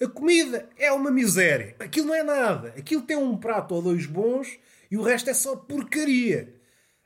A 0.02 0.08
comida 0.10 0.68
é 0.78 0.92
uma 0.92 1.10
miséria. 1.10 1.78
Aquilo 1.80 2.08
não 2.08 2.16
é 2.16 2.22
nada. 2.22 2.74
Aquilo 2.78 3.04
tem 3.04 3.16
um 3.16 3.38
prato 3.38 3.74
ou 3.74 3.82
dois 3.82 4.06
bons 4.06 4.60
e 4.92 4.98
o 4.98 5.02
resto 5.02 5.30
é 5.30 5.34
só 5.34 5.56
porcaria. 5.56 6.54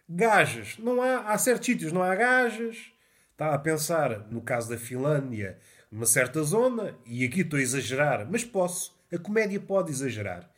Gajas. 0.10 0.80
Não 0.80 1.00
há, 1.00 1.32
há 1.32 1.38
certos 1.38 1.68
sítios 1.68 1.92
não 1.92 2.02
há 2.02 2.16
gajas. 2.16 2.92
Estava 3.34 3.54
a 3.54 3.60
pensar 3.60 4.28
no 4.32 4.42
caso 4.42 4.68
da 4.68 4.80
Finlândia, 4.80 5.60
numa 5.92 6.08
certa 6.08 6.42
zona, 6.42 6.98
e 7.06 7.24
aqui 7.24 7.42
estou 7.42 7.60
a 7.60 7.62
exagerar, 7.62 8.28
mas 8.28 8.44
posso. 8.44 8.98
A 9.14 9.18
comédia 9.20 9.60
pode 9.60 9.92
exagerar. 9.92 10.50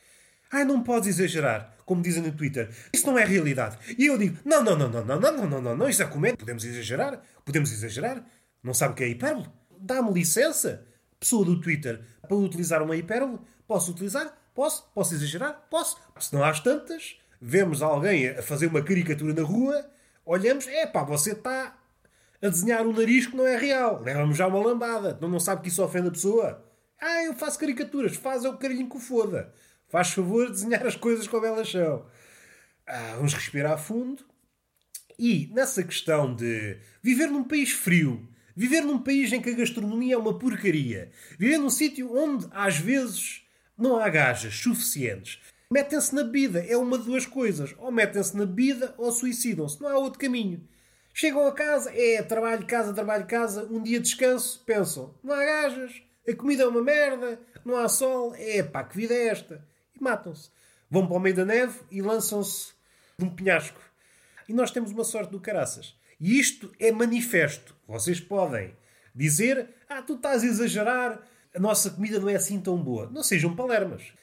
Ah, 0.49 0.63
não 0.63 0.81
podes 0.81 1.09
exagerar, 1.09 1.77
como 1.89 2.03
dizem 2.03 2.21
no 2.21 2.31
Twitter. 2.31 2.69
Isso 2.93 3.07
não 3.07 3.17
é 3.17 3.25
realidade. 3.25 3.79
E 3.97 4.05
eu 4.05 4.15
digo: 4.15 4.37
não, 4.45 4.63
não, 4.63 4.77
não, 4.77 4.87
não, 4.87 5.03
não, 5.03 5.19
não, 5.19 5.47
não, 5.47 5.61
não, 5.61 5.75
não, 5.75 5.89
isso 5.89 6.03
é 6.03 6.05
comédia. 6.05 6.37
Podemos 6.37 6.63
exagerar? 6.63 7.19
Podemos 7.43 7.71
exagerar? 7.71 8.23
Não 8.61 8.75
sabe 8.75 8.93
o 8.93 8.95
que 8.95 9.03
é 9.03 9.07
hipérbole? 9.07 9.49
Dá-me 9.79 10.13
licença, 10.13 10.85
pessoa 11.19 11.43
do 11.43 11.59
Twitter, 11.59 11.99
para 12.21 12.37
utilizar 12.37 12.83
uma 12.83 12.95
hipérbole? 12.95 13.39
Posso 13.67 13.89
utilizar? 13.89 14.37
Posso? 14.53 14.87
Posso 14.93 15.15
exagerar? 15.15 15.65
Posso. 15.67 15.97
Se 16.19 16.31
não 16.31 16.43
há 16.43 16.53
tantas, 16.53 17.17
vemos 17.41 17.81
alguém 17.81 18.29
a 18.29 18.43
fazer 18.43 18.67
uma 18.67 18.83
caricatura 18.83 19.33
na 19.33 19.41
rua, 19.41 19.89
olhamos, 20.23 20.67
é 20.67 20.85
pá, 20.85 21.03
você 21.03 21.31
está 21.31 21.75
a 22.39 22.49
desenhar 22.49 22.85
um 22.85 22.93
nariz 22.93 23.25
que 23.25 23.35
não 23.35 23.47
é 23.47 23.57
real. 23.57 23.99
Leva-me 24.03 24.35
já 24.35 24.45
uma 24.45 24.63
lambada. 24.63 25.17
Não, 25.19 25.27
não 25.27 25.39
sabe 25.39 25.63
que 25.63 25.69
isso 25.69 25.83
ofende 25.83 26.09
a 26.09 26.11
pessoa? 26.11 26.63
Ah, 27.01 27.23
eu 27.23 27.33
faço 27.33 27.57
caricaturas. 27.57 28.15
Faz 28.15 28.45
é 28.45 28.49
o 28.49 28.57
carinho 28.57 28.87
que 28.87 28.99
foda. 28.99 29.51
Faz 29.89 30.11
favor 30.11 30.49
desenhar 30.49 30.85
as 30.85 30.95
coisas 30.95 31.27
como 31.27 31.45
elas 31.45 31.69
são. 31.69 32.05
Ah, 32.87 33.13
vamos 33.15 33.33
respirar 33.33 33.77
fundo. 33.77 34.23
E 35.17 35.49
nessa 35.53 35.83
questão 35.83 36.33
de 36.33 36.77
viver 37.03 37.27
num 37.27 37.43
país 37.43 37.71
frio, 37.71 38.29
Viver 38.59 38.81
num 38.81 38.99
país 38.99 39.31
em 39.31 39.41
que 39.41 39.51
a 39.51 39.55
gastronomia 39.55 40.15
é 40.15 40.17
uma 40.17 40.37
porcaria. 40.37 41.09
Viver 41.37 41.57
num 41.57 41.69
sítio 41.69 42.13
onde, 42.13 42.45
às 42.51 42.77
vezes, 42.77 43.47
não 43.77 43.95
há 43.95 44.09
gajas 44.09 44.53
suficientes. 44.53 45.39
Metem-se 45.71 46.13
na 46.13 46.25
bebida. 46.25 46.59
É 46.67 46.75
uma 46.75 46.97
de 46.97 47.05
duas 47.05 47.25
coisas. 47.25 47.73
Ou 47.77 47.89
metem-se 47.89 48.35
na 48.35 48.45
bebida 48.45 48.93
ou 48.97 49.13
suicidam-se. 49.13 49.79
Não 49.81 49.87
há 49.87 49.97
outro 49.97 50.19
caminho. 50.19 50.67
Chegam 51.13 51.47
a 51.47 51.53
casa, 51.53 51.89
é 51.95 52.21
trabalho, 52.21 52.67
casa, 52.67 52.93
trabalho, 52.93 53.25
casa, 53.25 53.65
um 53.71 53.81
dia 53.81 53.97
de 53.97 54.05
descanso, 54.05 54.61
pensam, 54.65 55.15
não 55.23 55.33
há 55.33 55.43
gajas, 55.43 56.01
a 56.27 56.33
comida 56.33 56.63
é 56.63 56.67
uma 56.67 56.81
merda, 56.81 57.39
não 57.65 57.77
há 57.77 57.89
sol, 57.89 58.33
é 58.35 58.61
pá, 58.61 58.83
que 58.83 58.95
vida 58.95 59.13
é 59.13 59.27
esta? 59.27 59.65
E 59.99 60.03
matam-se. 60.03 60.49
Vão 60.89 61.05
para 61.05 61.17
o 61.17 61.19
meio 61.19 61.35
da 61.35 61.45
neve 61.45 61.79
e 61.91 62.01
lançam-se 62.01 62.73
de 63.17 63.25
um 63.25 63.29
penhasco. 63.29 63.79
E 64.47 64.53
nós 64.53 64.71
temos 64.71 64.91
uma 64.91 65.03
sorte 65.03 65.31
do 65.31 65.39
caraças. 65.39 65.95
E 66.19 66.39
isto 66.39 66.71
é 66.79 66.91
manifesto. 66.91 67.75
Vocês 67.87 68.19
podem 68.19 68.75
dizer, 69.13 69.69
ah, 69.87 70.01
tu 70.01 70.13
estás 70.15 70.43
a 70.43 70.47
exagerar, 70.47 71.21
a 71.53 71.59
nossa 71.59 71.89
comida 71.89 72.19
não 72.19 72.29
é 72.29 72.35
assim 72.35 72.59
tão 72.59 72.77
boa. 72.77 73.09
Não 73.11 73.23
sejam 73.23 73.55
palermas. 73.55 74.13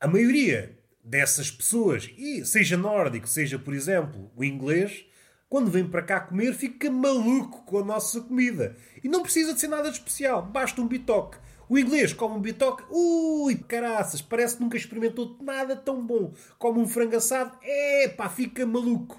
A 0.00 0.06
maioria 0.06 0.78
dessas 1.02 1.50
pessoas, 1.50 2.08
e 2.16 2.44
seja 2.44 2.76
nórdico, 2.76 3.28
seja, 3.28 3.58
por 3.58 3.74
exemplo, 3.74 4.30
o 4.36 4.44
inglês, 4.44 5.04
quando 5.48 5.70
vem 5.70 5.86
para 5.86 6.02
cá 6.02 6.20
comer, 6.20 6.54
fica 6.54 6.90
maluco 6.90 7.64
com 7.64 7.78
a 7.78 7.84
nossa 7.84 8.20
comida. 8.20 8.76
E 9.02 9.08
não 9.08 9.22
precisa 9.22 9.52
de 9.52 9.60
ser 9.60 9.68
nada 9.68 9.90
de 9.90 9.98
especial, 9.98 10.42
basta 10.42 10.80
um 10.80 10.86
bitoque. 10.86 11.38
O 11.72 11.78
inglês 11.78 12.12
come 12.12 12.36
um 12.36 12.38
bitoque, 12.38 12.84
ui, 12.90 13.56
caraças, 13.56 14.20
parece 14.20 14.56
que 14.56 14.62
nunca 14.62 14.76
experimentou 14.76 15.38
nada 15.40 15.74
tão 15.74 16.06
bom. 16.06 16.34
Como 16.58 16.78
um 16.78 16.86
frango 16.86 17.16
assado, 17.16 17.56
é 17.62 18.08
pá, 18.08 18.28
fica 18.28 18.66
maluco. 18.66 19.18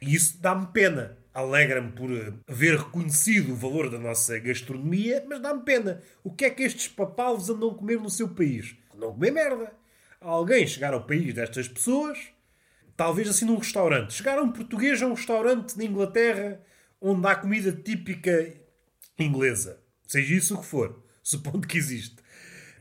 E 0.00 0.14
isso 0.14 0.40
dá-me 0.40 0.66
pena. 0.68 1.18
Alegra-me 1.34 1.92
por 1.92 2.10
eh, 2.10 2.32
haver 2.48 2.78
reconhecido 2.78 3.52
o 3.52 3.54
valor 3.54 3.90
da 3.90 3.98
nossa 3.98 4.38
gastronomia, 4.38 5.22
mas 5.28 5.42
dá-me 5.42 5.60
pena. 5.60 6.00
O 6.22 6.30
que 6.30 6.46
é 6.46 6.50
que 6.50 6.62
estes 6.62 6.88
papalos 6.88 7.50
andam 7.50 7.72
a 7.72 7.74
comer 7.74 8.00
no 8.00 8.08
seu 8.08 8.30
país? 8.30 8.74
Não 8.94 9.12
comer 9.12 9.32
merda. 9.32 9.70
Alguém 10.22 10.66
chegar 10.66 10.94
ao 10.94 11.04
país 11.04 11.34
destas 11.34 11.68
pessoas, 11.68 12.18
talvez 12.96 13.28
assim 13.28 13.44
num 13.44 13.58
restaurante. 13.58 14.14
Chegar 14.14 14.40
um 14.40 14.50
português 14.50 15.02
a 15.02 15.06
um 15.06 15.12
restaurante 15.12 15.76
na 15.76 15.84
Inglaterra 15.84 16.62
onde 16.98 17.26
há 17.26 17.34
comida 17.34 17.72
típica 17.72 18.54
inglesa. 19.18 19.82
Seja 20.06 20.34
isso 20.34 20.54
o 20.54 20.60
que 20.60 20.66
for, 20.66 21.03
supondo 21.24 21.66
que 21.66 21.78
existe. 21.78 22.16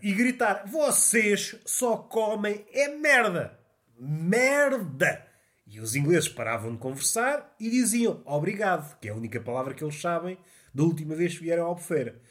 E 0.01 0.13
gritar: 0.13 0.65
Vocês 0.67 1.55
só 1.65 1.95
comem 1.95 2.65
é 2.73 2.89
merda! 2.89 3.57
Merda! 3.97 5.25
E 5.65 5.79
os 5.79 5.95
ingleses 5.95 6.27
paravam 6.27 6.73
de 6.73 6.77
conversar 6.77 7.55
e 7.57 7.69
diziam 7.69 8.21
obrigado, 8.25 8.99
que 8.99 9.07
é 9.07 9.11
a 9.11 9.15
única 9.15 9.39
palavra 9.39 9.73
que 9.73 9.83
eles 9.83 9.99
sabem 9.99 10.37
da 10.73 10.83
última 10.83 11.15
vez 11.15 11.37
que 11.37 11.43
vieram 11.45 11.63
à 11.63 11.67
albufeira. 11.67 12.21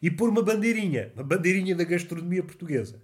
E 0.00 0.10
pôr 0.10 0.30
uma 0.30 0.42
bandeirinha, 0.42 1.12
uma 1.14 1.22
bandeirinha 1.22 1.76
da 1.76 1.84
gastronomia 1.84 2.42
portuguesa. 2.42 3.02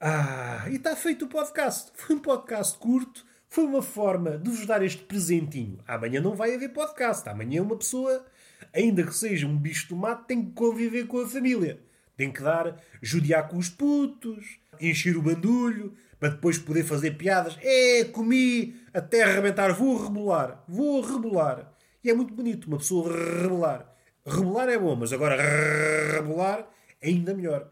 Ah, 0.00 0.66
e 0.68 0.76
está 0.76 0.96
feito 0.96 1.26
o 1.26 1.28
podcast. 1.28 1.92
Foi 1.94 2.16
um 2.16 2.18
podcast 2.18 2.76
curto, 2.78 3.24
foi 3.48 3.64
uma 3.64 3.82
forma 3.82 4.36
de 4.38 4.50
vos 4.50 4.66
dar 4.66 4.82
este 4.82 5.02
presentinho. 5.02 5.78
Amanhã 5.86 6.20
não 6.20 6.34
vai 6.34 6.54
haver 6.54 6.72
podcast. 6.72 7.28
Amanhã 7.28 7.62
uma 7.62 7.76
pessoa, 7.76 8.26
ainda 8.72 9.02
que 9.02 9.14
seja 9.14 9.46
um 9.46 9.56
bicho 9.56 9.88
de 9.88 9.94
mato, 9.94 10.26
tem 10.26 10.44
que 10.44 10.52
conviver 10.52 11.06
com 11.06 11.20
a 11.20 11.28
família. 11.28 11.80
Tem 12.16 12.30
que 12.30 12.42
dar, 12.42 12.76
judiar 13.00 13.48
com 13.48 13.56
os 13.56 13.68
putos, 13.68 14.58
encher 14.80 15.16
o 15.16 15.22
bandulho, 15.22 15.94
para 16.18 16.28
depois 16.28 16.58
poder 16.58 16.84
fazer 16.84 17.12
piadas. 17.12 17.58
É, 17.62 18.04
comi 18.04 18.76
até 18.92 19.22
arrebentar, 19.22 19.72
vou 19.72 19.96
rebolar, 19.96 20.62
vou 20.68 21.00
rebolar. 21.00 21.72
E 22.04 22.10
é 22.10 22.14
muito 22.14 22.34
bonito 22.34 22.66
uma 22.66 22.76
pessoa 22.76 23.10
rebolar. 23.42 23.90
Rebolar 24.26 24.68
é 24.68 24.78
bom, 24.78 24.94
mas 24.94 25.12
agora 25.12 25.36
rebolar 26.12 26.68
é 27.00 27.08
ainda 27.08 27.34
melhor. 27.34 27.70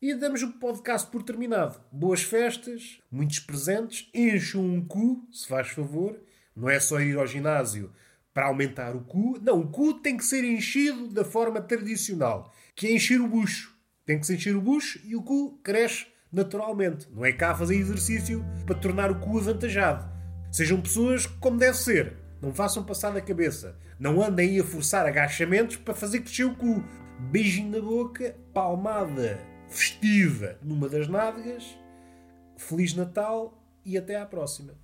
E 0.00 0.14
damos 0.14 0.42
o 0.42 0.52
podcast 0.52 1.10
por 1.10 1.24
terminado. 1.24 1.80
Boas 1.90 2.22
festas, 2.22 3.00
muitos 3.10 3.40
presentes, 3.40 4.08
encham 4.14 4.64
um 4.64 4.84
cu, 4.84 5.26
se 5.32 5.48
faz 5.48 5.68
favor. 5.70 6.16
Não 6.54 6.70
é 6.70 6.78
só 6.78 7.00
ir 7.00 7.18
ao 7.18 7.26
ginásio 7.26 7.92
para 8.32 8.46
aumentar 8.46 8.94
o 8.94 9.00
cu. 9.00 9.38
Não, 9.42 9.60
o 9.60 9.68
cu 9.68 9.94
tem 9.94 10.16
que 10.16 10.24
ser 10.24 10.44
enchido 10.44 11.08
da 11.08 11.24
forma 11.24 11.60
tradicional, 11.60 12.52
que 12.74 12.86
é 12.86 12.92
encher 12.92 13.20
o 13.20 13.28
bucho. 13.28 13.76
Tem 14.04 14.18
que 14.18 14.26
se 14.26 14.34
encher 14.34 14.56
o 14.56 14.60
bucho 14.60 15.00
e 15.04 15.14
o 15.14 15.22
cu 15.22 15.58
cresce 15.62 16.06
naturalmente. 16.32 17.08
Não 17.12 17.24
é 17.24 17.32
cá 17.32 17.54
fazer 17.54 17.76
exercício 17.76 18.44
para 18.64 18.74
tornar 18.74 19.10
o 19.10 19.18
cu 19.18 19.38
avantajado. 19.38 20.08
Sejam 20.50 20.80
pessoas 20.80 21.26
como 21.26 21.58
deve 21.58 21.76
ser. 21.76 22.16
Não 22.40 22.54
façam 22.54 22.84
passar 22.84 23.10
da 23.10 23.20
cabeça. 23.20 23.76
Não 23.98 24.22
andem 24.22 24.50
aí 24.50 24.60
a 24.60 24.64
forçar 24.64 25.06
agachamentos 25.06 25.76
para 25.76 25.94
fazer 25.94 26.20
crescer 26.20 26.44
o 26.44 26.54
cu. 26.54 26.84
Beijinho 27.30 27.70
na 27.70 27.80
boca, 27.80 28.36
palmada 28.54 29.38
festiva 29.68 30.58
numa 30.62 30.88
das 30.88 31.08
nádegas. 31.08 31.78
Feliz 32.56 32.94
Natal 32.94 33.62
e 33.84 33.96
até 33.96 34.16
à 34.16 34.26
próxima. 34.26 34.74